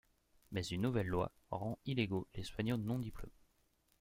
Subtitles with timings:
[0.51, 3.37] Mais une nouvelle loi rend illégaux les soignants non-diplômés.